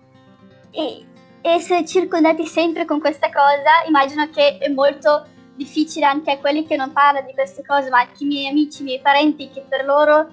e 0.71 1.07
essere 1.41 1.85
circondati 1.87 2.47
sempre 2.47 2.85
con 2.85 3.01
questa 3.01 3.31
cosa, 3.31 3.87
immagino 3.87 4.29
che 4.31 4.59
è 4.59 4.69
molto 4.69 5.27
difficile 5.57 6.07
anche 6.07 6.33
a 6.33 6.39
quelli 6.39 6.67
che 6.67 6.77
non 6.77 6.93
parlano 6.93 7.27
di 7.27 7.33
queste 7.33 7.65
cose, 7.65 7.91
ma 7.91 8.01
anche 8.01 8.25
i 8.25 8.27
miei 8.27 8.49
amici, 8.49 8.83
i 8.83 8.85
miei 8.85 9.01
parenti, 9.01 9.51
che 9.51 9.65
per 9.69 9.85
loro 9.85 10.29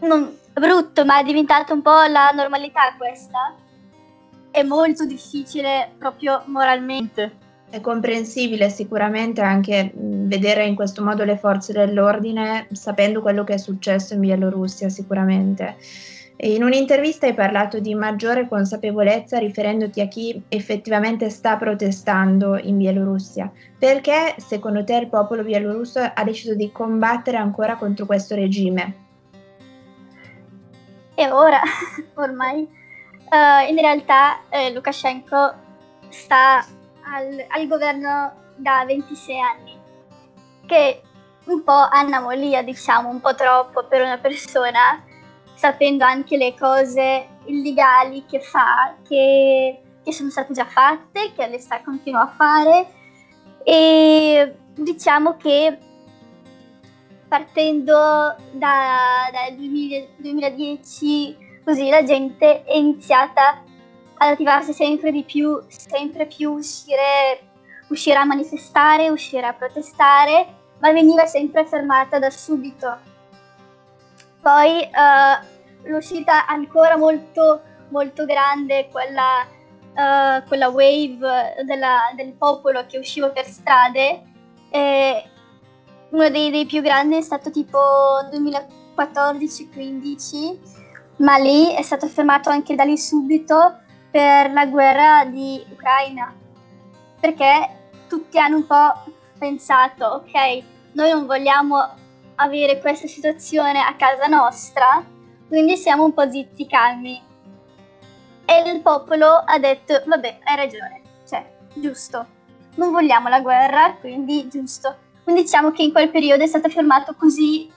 non, 0.00 0.36
è 0.52 0.60
brutto, 0.60 1.04
ma 1.04 1.20
è 1.20 1.24
diventata 1.24 1.72
un 1.72 1.82
po' 1.82 2.02
la 2.08 2.30
normalità 2.34 2.94
questa. 2.96 3.54
È 4.50 4.62
molto 4.62 5.06
difficile 5.06 5.92
proprio 5.98 6.42
moralmente. 6.46 7.40
È 7.70 7.80
comprensibile 7.80 8.68
sicuramente 8.68 9.40
anche 9.40 9.92
vedere 9.94 10.66
in 10.66 10.74
questo 10.74 11.02
modo 11.02 11.24
le 11.24 11.38
forze 11.38 11.72
dell'ordine 11.72 12.66
sapendo 12.72 13.22
quello 13.22 13.44
che 13.44 13.54
è 13.54 13.58
successo 13.58 14.12
in 14.12 14.20
Bielorussia 14.20 14.90
sicuramente. 14.90 15.76
In 16.36 16.62
un'intervista 16.64 17.26
hai 17.26 17.34
parlato 17.34 17.78
di 17.78 17.94
maggiore 17.94 18.48
consapevolezza 18.48 19.38
riferendoti 19.38 20.00
a 20.00 20.08
chi 20.08 20.42
effettivamente 20.48 21.30
sta 21.30 21.56
protestando 21.56 22.56
in 22.56 22.78
Bielorussia. 22.78 23.52
Perché 23.78 24.34
secondo 24.38 24.82
te 24.82 24.96
il 24.96 25.08
popolo 25.08 25.42
bielorusso 25.44 26.00
ha 26.00 26.24
deciso 26.24 26.54
di 26.54 26.72
combattere 26.72 27.36
ancora 27.36 27.76
contro 27.76 28.06
questo 28.06 28.34
regime? 28.34 29.00
E 31.14 31.30
ora, 31.30 31.60
ormai, 32.14 32.62
uh, 32.62 33.68
in 33.68 33.76
realtà 33.76 34.40
eh, 34.48 34.72
Lukashenko 34.72 35.54
sta 36.08 36.64
al, 37.04 37.44
al 37.48 37.66
governo 37.68 38.32
da 38.56 38.84
26 38.86 39.40
anni, 39.40 39.78
che 40.66 41.02
un 41.44 41.62
po' 41.62 41.88
annamolia, 41.90 42.62
diciamo, 42.62 43.08
un 43.08 43.20
po' 43.20 43.34
troppo 43.34 43.84
per 43.84 44.00
una 44.00 44.18
persona, 44.18 45.02
sapendo 45.62 46.04
anche 46.04 46.36
le 46.36 46.56
cose 46.58 47.28
illegali 47.44 48.24
che 48.26 48.40
fa, 48.40 48.96
che 49.06 49.82
che 50.02 50.12
sono 50.12 50.30
state 50.30 50.52
già 50.52 50.64
fatte, 50.64 51.32
che 51.34 51.46
le 51.46 51.58
sta 51.58 51.80
continuando 51.82 52.30
a 52.30 52.34
fare 52.34 52.86
e 53.64 54.56
diciamo 54.74 55.36
che 55.36 55.78
partendo 57.28 58.34
da, 58.50 59.30
dal 59.30 59.54
2010 59.54 61.60
così 61.64 61.88
la 61.88 62.02
gente 62.02 62.64
è 62.64 62.74
iniziata 62.74 63.62
ad 64.16 64.32
attivarsi 64.32 64.72
sempre 64.72 65.12
di 65.12 65.22
più, 65.22 65.62
sempre 65.68 66.26
più 66.26 66.50
uscire, 66.52 67.38
uscire 67.88 68.18
a 68.18 68.24
manifestare, 68.24 69.08
uscire 69.08 69.46
a 69.46 69.52
protestare, 69.52 70.54
ma 70.78 70.90
veniva 70.92 71.26
sempre 71.26 71.64
fermata 71.64 72.18
da 72.18 72.30
subito. 72.30 72.98
Poi 74.40 74.80
uh, 74.80 75.46
l'uscita 75.84 76.46
ancora 76.46 76.96
molto, 76.96 77.62
molto 77.88 78.24
grande, 78.24 78.88
quella, 78.90 79.46
uh, 79.94 80.42
quella 80.46 80.68
wave 80.68 81.54
della, 81.64 82.12
del 82.14 82.32
popolo 82.32 82.86
che 82.86 82.98
usciva 82.98 83.30
per 83.30 83.46
strade, 83.46 84.22
eh, 84.70 85.24
uno 86.10 86.28
dei, 86.28 86.50
dei, 86.50 86.66
più 86.66 86.82
grandi 86.82 87.16
è 87.16 87.22
stato 87.22 87.50
tipo 87.50 87.78
2014-15, 88.30 90.58
ma 91.18 91.36
lì 91.36 91.74
è 91.74 91.82
stato 91.82 92.06
fermato 92.06 92.48
anche 92.50 92.74
da 92.74 92.84
lì 92.84 92.96
subito 92.98 93.78
per 94.10 94.52
la 94.52 94.66
guerra 94.66 95.24
di 95.24 95.64
Ucraina, 95.70 96.34
perché 97.18 97.90
tutti 98.08 98.38
hanno 98.38 98.56
un 98.56 98.66
po' 98.66 98.92
pensato, 99.38 100.04
ok, 100.04 100.62
noi 100.92 101.10
non 101.10 101.24
vogliamo 101.26 102.00
avere 102.36 102.80
questa 102.80 103.06
situazione 103.06 103.80
a 103.80 103.94
casa 103.96 104.26
nostra, 104.26 105.04
quindi 105.52 105.76
siamo 105.76 106.04
un 106.04 106.14
po' 106.14 106.30
zitti, 106.30 106.66
calmi. 106.66 107.22
E 108.46 108.70
il 108.70 108.80
popolo 108.80 109.26
ha 109.26 109.58
detto, 109.58 110.02
vabbè, 110.06 110.38
hai 110.44 110.56
ragione, 110.56 111.02
cioè, 111.28 111.44
giusto, 111.74 112.26
non 112.76 112.90
vogliamo 112.90 113.28
la 113.28 113.42
guerra, 113.42 113.96
quindi 114.00 114.48
giusto. 114.48 114.96
Quindi 115.22 115.42
diciamo 115.42 115.70
che 115.70 115.82
in 115.82 115.92
quel 115.92 116.08
periodo 116.08 116.42
è 116.42 116.46
stato 116.46 116.70
fermato 116.70 117.14
così 117.18 117.70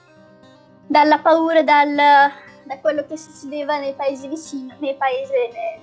dalla 0.88 1.20
paura, 1.20 1.64
dal, 1.64 1.94
da 1.96 2.80
quello 2.80 3.06
che 3.06 3.18
succedeva 3.18 3.78
nei 3.78 3.94
paesi 3.94 4.30
vicini, 4.30 4.74
nei 4.80 4.96
paesi, 4.96 5.34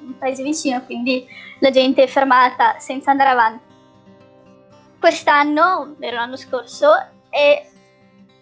nei 0.00 0.16
paesi 0.18 0.42
vicini, 0.42 0.82
quindi 0.86 1.28
la 1.58 1.70
gente 1.70 2.04
è 2.04 2.06
fermata 2.06 2.78
senza 2.78 3.10
andare 3.10 3.28
avanti. 3.28 3.64
Quest'anno, 4.98 5.80
ovvero 5.80 6.16
l'anno 6.16 6.36
scorso, 6.36 6.88
è, 7.28 7.68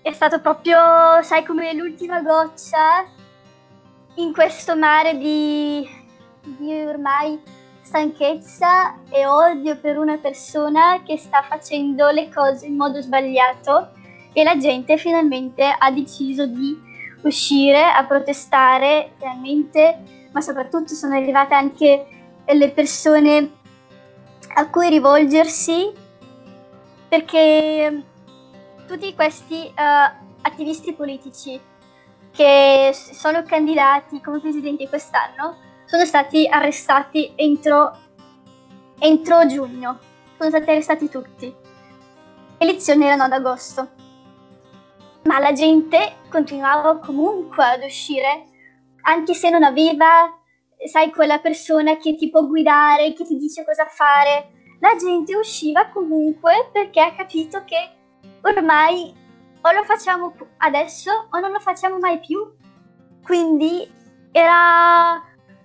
è 0.03 0.13
stato 0.13 0.41
proprio, 0.41 1.21
sai, 1.23 1.45
come 1.45 1.75
l'ultima 1.75 2.21
goccia 2.23 3.19
in 4.21 4.33
questo 4.33 4.77
mare 4.77 5.17
di, 5.17 5.89
di 6.43 6.73
ormai 6.85 7.41
stanchezza 7.81 8.99
e 9.09 9.27
odio 9.27 9.79
per 9.79 9.99
una 9.99 10.19
persona 10.19 11.03
che 11.03 11.17
sta 11.17 11.43
facendo 11.43 12.09
le 12.11 12.29
cose 12.29 12.67
in 12.67 12.77
modo 12.77 13.01
sbagliato 13.01 13.93
e 14.33 14.45
la 14.45 14.57
gente 14.59 14.97
finalmente 14.97 15.65
ha 15.65 15.91
deciso 15.91 16.47
di 16.47 16.79
uscire 17.23 17.83
a 17.83 18.05
protestare 18.05 19.13
finalmente, 19.19 20.29
ma 20.33 20.41
soprattutto 20.41 20.95
sono 20.95 21.17
arrivate 21.17 21.55
anche 21.55 22.07
le 22.47 22.71
persone 22.71 23.51
a 24.55 24.69
cui 24.69 24.89
rivolgersi 24.89 25.91
perché 27.09 28.05
tutti 28.87 29.15
questi 29.15 29.67
uh, 29.67 30.29
attivisti 30.43 30.93
politici 30.93 31.61
che 32.33 32.91
sono 32.95 33.43
candidati 33.43 34.21
come 34.21 34.41
presidenti 34.41 34.89
quest'anno 34.89 35.69
sono 35.91 36.05
stati 36.05 36.47
arrestati 36.47 37.33
entro, 37.35 37.97
entro 39.01 39.45
giugno. 39.47 39.99
Sono 40.39 40.51
stati 40.51 40.71
arrestati 40.71 41.09
tutti. 41.09 41.47
Le 41.47 41.57
elezioni 42.59 43.07
erano 43.07 43.25
ad 43.25 43.33
agosto. 43.33 43.89
Ma 45.25 45.41
la 45.41 45.53
gente 45.53 46.19
continuava 46.31 46.99
comunque 46.99 47.65
ad 47.65 47.83
uscire, 47.83 48.45
anche 49.03 49.35
se 49.35 49.51
non 49.51 49.65
aveva, 49.65 50.33
sai, 50.89 51.11
quella 51.11 51.41
persona 51.41 51.97
che 51.97 52.15
ti 52.15 52.31
può 52.31 52.47
guidare, 52.47 53.13
che 53.13 53.25
ti 53.25 53.37
dice 53.37 53.65
cosa 53.65 53.87
fare. 53.87 54.53
La 54.79 54.95
gente 54.97 55.35
usciva 55.35 55.89
comunque 55.89 56.71
perché 56.73 57.01
ha 57.01 57.15
capito 57.17 57.65
che 57.65 57.91
ormai 58.43 59.13
o 59.61 59.73
lo 59.73 59.83
facciamo 59.85 60.35
adesso 60.59 61.29
o 61.31 61.39
non 61.39 61.53
lo 61.53 61.61
facciamo 61.61 61.99
mai 61.99 62.21
più. 62.21 62.41
Quindi 63.23 63.89
era 64.33 65.23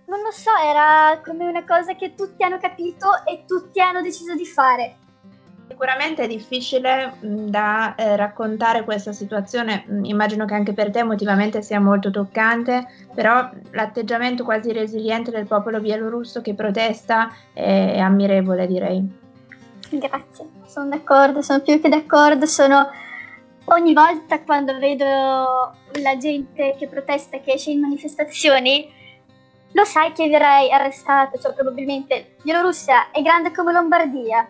non 0.07 0.19
lo 0.21 0.31
so, 0.31 0.51
era 0.63 1.19
come 1.23 1.47
una 1.47 1.65
cosa 1.65 1.95
che 1.95 2.13
tutti 2.13 2.43
hanno 2.43 2.59
capito 2.59 3.07
e 3.25 3.43
tutti 3.47 3.79
hanno 3.81 4.01
deciso 4.01 4.35
di 4.35 4.45
fare. 4.45 4.97
Sicuramente 5.67 6.23
è 6.23 6.27
difficile 6.27 7.17
da 7.21 7.95
eh, 7.95 8.15
raccontare 8.15 8.83
questa 8.83 9.11
situazione, 9.13 9.83
immagino 10.03 10.45
che 10.45 10.53
anche 10.53 10.73
per 10.73 10.91
te 10.91 10.99
emotivamente 10.99 11.63
sia 11.63 11.79
molto 11.79 12.11
toccante, 12.11 12.85
però 13.15 13.49
l'atteggiamento 13.71 14.43
quasi 14.43 14.71
resiliente 14.71 15.31
del 15.31 15.47
popolo 15.47 15.79
bielorusso 15.79 16.41
che 16.41 16.53
protesta 16.53 17.31
è 17.51 17.97
ammirevole 17.97 18.67
direi. 18.67 19.23
Grazie, 19.89 20.49
sono 20.67 20.89
d'accordo, 20.89 21.41
sono 21.41 21.61
più 21.61 21.81
che 21.81 21.89
d'accordo, 21.89 22.45
sono 22.45 22.87
ogni 23.65 23.93
volta 23.93 24.41
quando 24.41 24.77
vedo 24.77 25.05
la 25.05 26.17
gente 26.17 26.75
che 26.77 26.87
protesta, 26.87 27.39
che 27.39 27.53
esce 27.53 27.71
in 27.71 27.79
manifestazioni, 27.79 28.91
lo 29.71 29.83
sai 29.83 30.11
che 30.11 30.29
verrai 30.29 30.71
arrestato, 30.71 31.39
cioè 31.39 31.53
probabilmente 31.53 32.35
Bielorussia 32.43 33.11
è 33.11 33.21
grande 33.21 33.51
come 33.51 33.71
Lombardia, 33.71 34.47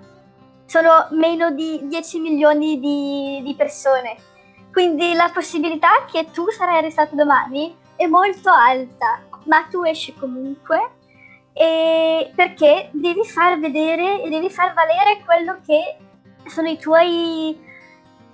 sono 0.65 1.08
meno 1.12 1.51
di 1.51 1.82
10 1.84 2.19
milioni 2.19 2.80
di, 2.80 3.41
di 3.43 3.56
persone, 3.56 4.15
quindi 4.71 5.13
la 5.13 5.32
possibilità 5.34 6.06
che 6.12 6.30
tu 6.32 6.49
sarai 6.49 6.78
arrestato 6.78 7.15
domani 7.15 7.75
è 7.95 8.06
molto 8.08 8.49
alta, 8.49 9.21
ma 9.45 9.65
tu 9.69 9.84
esci 9.84 10.13
comunque 10.13 10.91
perché 11.56 12.89
devi 12.91 13.23
far 13.23 13.58
vedere 13.60 14.21
e 14.21 14.30
devi 14.30 14.49
far 14.49 14.73
valere 14.73 15.21
quello 15.23 15.58
che 15.65 15.95
sono 16.49 16.67
i 16.67 16.78
tuoi 16.78 17.58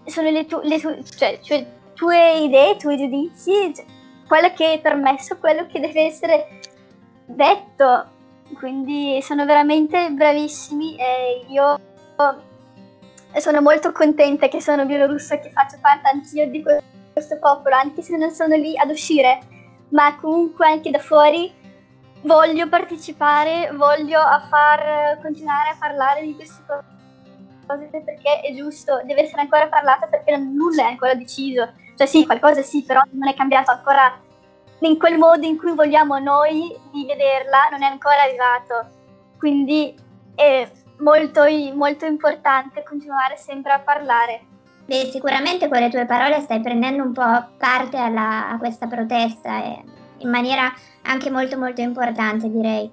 sono 0.06 0.30
le, 0.30 0.46
tu, 0.46 0.60
le 0.64 0.80
tu, 0.80 1.04
cioè, 1.04 1.40
cioè, 1.42 1.66
tue 1.94 2.40
idee, 2.40 2.72
i 2.72 2.78
tuoi 2.78 2.98
giudizi, 2.98 3.74
cioè, 3.76 3.86
quello 4.28 4.52
che 4.54 4.74
è 4.74 4.82
permesso, 4.82 5.38
quello 5.38 5.66
che 5.68 5.80
deve 5.80 6.06
essere 6.06 6.60
detto, 7.26 8.06
quindi 8.56 9.22
sono 9.22 9.46
veramente 9.46 10.10
bravissimi 10.12 10.98
e 10.98 11.46
io 11.50 11.80
sono 13.38 13.62
molto 13.62 13.92
contenta 13.92 14.48
che 14.48 14.62
sono 14.62 14.86
bielorussa, 14.86 15.40
che 15.40 15.52
faccio 15.52 15.78
parte 15.82 16.10
anch'io 16.10 16.50
di 16.50 16.64
questo 17.14 17.38
popolo, 17.40 17.76
anche 17.76 18.02
se 18.02 18.18
non 18.18 18.32
sono 18.32 18.56
lì 18.56 18.78
ad 18.78 18.90
uscire, 18.90 19.40
ma 19.90 20.16
comunque 20.18 20.68
anche 20.68 20.92
da 20.92 21.00
fuori 21.00 21.52
voglio 22.22 22.68
partecipare, 22.68 23.72
voglio 23.74 24.20
a 24.20 24.40
far 24.48 25.20
continuare 25.22 25.70
a 25.70 25.76
parlare 25.80 26.22
di 26.22 26.36
queste 26.36 26.62
cose 26.68 27.01
perché 27.78 28.42
è 28.42 28.54
giusto, 28.54 29.02
deve 29.06 29.24
essere 29.24 29.42
ancora 29.42 29.68
parlato 29.68 30.08
perché 30.10 30.36
nulla 30.38 30.84
è 30.84 30.88
ancora 30.88 31.14
deciso. 31.14 31.72
Cioè 31.96 32.08
sì, 32.08 32.26
qualcosa 32.26 32.62
sì, 32.62 32.84
però 32.84 33.02
non 33.12 33.28
è 33.28 33.34
cambiato 33.34 33.72
ancora 33.72 34.20
in 34.80 34.98
quel 34.98 35.18
modo 35.18 35.46
in 35.46 35.58
cui 35.58 35.74
vogliamo 35.74 36.18
noi 36.18 36.76
di 36.92 37.06
vederla 37.06 37.70
non 37.72 37.84
è 37.84 37.86
ancora 37.86 38.24
arrivato. 38.24 39.00
Quindi 39.38 39.96
è 40.36 40.70
molto, 40.98 41.44
molto 41.76 42.06
importante 42.06 42.84
continuare 42.84 43.38
sempre 43.38 43.72
a 43.74 43.80
parlare. 43.80 44.42
Beh, 44.86 45.10
sicuramente 45.12 45.68
con 45.68 45.80
le 45.80 45.90
tue 45.90 46.06
parole 46.06 46.40
stai 46.42 46.60
prendendo 46.60 47.04
un 47.04 47.14
po' 47.14 47.46
parte 47.58 47.98
alla, 47.98 48.50
a 48.50 48.58
questa 48.58 48.88
protesta 48.88 49.64
eh, 49.64 49.84
in 50.18 50.30
maniera 50.30 50.74
anche 51.04 51.30
molto 51.30 51.58
molto 51.58 51.82
importante 51.82 52.50
direi. 52.50 52.92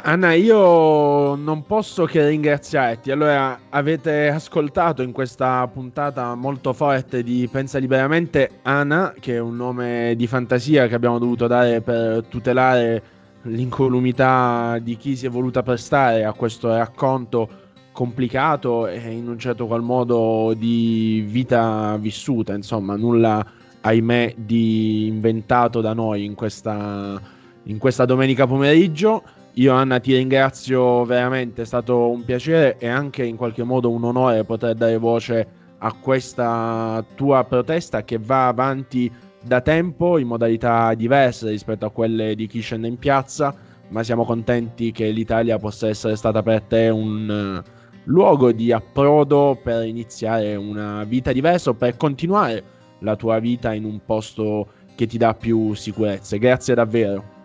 Anna, 0.00 0.32
io 0.32 1.34
non 1.34 1.64
posso 1.66 2.04
che 2.04 2.26
ringraziarti. 2.28 3.10
Allora, 3.10 3.58
avete 3.68 4.28
ascoltato 4.28 5.02
in 5.02 5.10
questa 5.12 5.66
puntata 5.66 6.34
molto 6.36 6.72
forte 6.72 7.22
di 7.24 7.48
Pensa 7.50 7.78
Liberamente 7.78 8.60
Anna, 8.62 9.12
che 9.18 9.34
è 9.34 9.38
un 9.40 9.56
nome 9.56 10.14
di 10.16 10.26
fantasia 10.26 10.86
che 10.86 10.94
abbiamo 10.94 11.18
dovuto 11.18 11.46
dare 11.48 11.80
per 11.80 12.24
tutelare 12.28 13.02
l'incolumità 13.42 14.78
di 14.80 14.96
chi 14.96 15.16
si 15.16 15.26
è 15.26 15.28
voluta 15.28 15.62
prestare 15.62 16.24
a 16.24 16.32
questo 16.32 16.74
racconto 16.74 17.48
complicato 17.92 18.86
e 18.86 18.98
in 19.10 19.28
un 19.28 19.38
certo 19.38 19.66
qual 19.66 19.82
modo 19.82 20.54
di 20.56 21.24
vita 21.26 21.96
vissuta, 22.00 22.54
insomma, 22.54 22.94
nulla 22.94 23.44
ahimè 23.80 24.34
di 24.36 25.06
inventato 25.08 25.80
da 25.80 25.92
noi 25.92 26.24
in 26.24 26.34
questa, 26.34 27.20
in 27.64 27.78
questa 27.78 28.04
domenica 28.04 28.46
pomeriggio. 28.46 29.22
Io 29.58 29.72
Anna 29.72 29.98
ti 29.98 30.14
ringrazio 30.14 31.04
veramente, 31.04 31.62
è 31.62 31.64
stato 31.64 32.10
un 32.10 32.24
piacere 32.24 32.78
e 32.78 32.86
anche 32.86 33.24
in 33.24 33.34
qualche 33.34 33.64
modo 33.64 33.90
un 33.90 34.04
onore 34.04 34.44
poter 34.44 34.76
dare 34.76 34.98
voce 34.98 35.48
a 35.78 35.92
questa 35.94 37.04
tua 37.16 37.42
protesta 37.42 38.04
che 38.04 38.18
va 38.18 38.46
avanti 38.46 39.10
da 39.42 39.60
tempo 39.60 40.16
in 40.18 40.28
modalità 40.28 40.94
diverse 40.94 41.50
rispetto 41.50 41.86
a 41.86 41.90
quelle 41.90 42.36
di 42.36 42.46
chi 42.46 42.60
scende 42.60 42.86
in 42.86 42.98
piazza, 42.98 43.52
ma 43.88 44.04
siamo 44.04 44.24
contenti 44.24 44.92
che 44.92 45.10
l'Italia 45.10 45.58
possa 45.58 45.88
essere 45.88 46.14
stata 46.14 46.40
per 46.40 46.62
te 46.62 46.88
un 46.88 47.62
uh, 47.64 47.70
luogo 48.04 48.52
di 48.52 48.70
approdo 48.70 49.58
per 49.60 49.84
iniziare 49.86 50.54
una 50.54 51.02
vita 51.02 51.32
diversa 51.32 51.70
o 51.70 51.74
per 51.74 51.96
continuare 51.96 52.62
la 53.00 53.16
tua 53.16 53.40
vita 53.40 53.74
in 53.74 53.84
un 53.84 53.98
posto 54.04 54.68
che 54.94 55.06
ti 55.08 55.18
dà 55.18 55.34
più 55.34 55.74
sicurezza. 55.74 56.36
Grazie 56.36 56.76
davvero. 56.76 57.37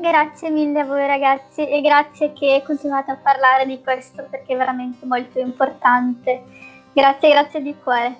Grazie 0.00 0.48
mille 0.48 0.80
a 0.80 0.84
voi 0.86 1.06
ragazzi 1.06 1.68
e 1.68 1.82
grazie 1.82 2.32
che 2.32 2.62
continuate 2.64 3.10
a 3.10 3.16
parlare 3.16 3.66
di 3.66 3.82
questo 3.82 4.26
perché 4.30 4.54
è 4.54 4.56
veramente 4.56 5.04
molto 5.04 5.38
importante. 5.38 6.42
Grazie, 6.94 7.30
grazie 7.30 7.60
di 7.60 7.74
cuore. 7.82 8.16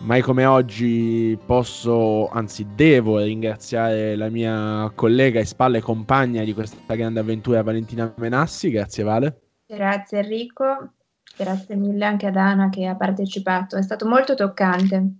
Mai 0.00 0.20
come 0.20 0.44
oggi 0.44 1.38
posso, 1.46 2.28
anzi 2.28 2.66
devo 2.74 3.18
ringraziare 3.18 4.14
la 4.14 4.28
mia 4.28 4.92
collega 4.94 5.40
e 5.40 5.46
spalle 5.46 5.80
compagna 5.80 6.44
di 6.44 6.52
questa 6.52 6.94
grande 6.94 7.20
avventura 7.20 7.62
Valentina 7.62 8.12
Menassi. 8.16 8.70
Grazie 8.70 9.02
Vale. 9.02 9.40
Grazie 9.66 10.18
Enrico, 10.18 10.92
grazie 11.34 11.76
mille 11.76 12.04
anche 12.04 12.26
ad 12.26 12.36
Ana 12.36 12.68
che 12.68 12.86
ha 12.86 12.94
partecipato, 12.94 13.76
è 13.76 13.82
stato 13.82 14.06
molto 14.06 14.34
toccante. 14.34 15.14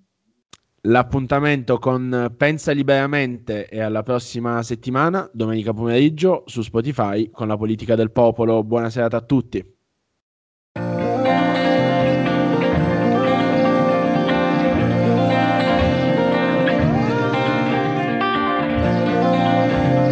L'appuntamento 0.85 1.79
con 1.79 2.35
Pensa 2.39 2.73
Liberamente 2.73 3.67
è 3.67 3.81
alla 3.81 4.03
prossima 4.03 4.63
settimana, 4.63 5.29
domenica 5.31 5.75
pomeriggio, 5.75 6.45
su 6.47 6.63
Spotify 6.63 7.31
con 7.31 7.49
la 7.49 7.59
politica 7.59 7.95
del 7.95 8.11
popolo. 8.11 8.65
Buona 8.65 8.89
serata 8.89 9.19
a 9.19 9.21
tutti. 9.21 9.63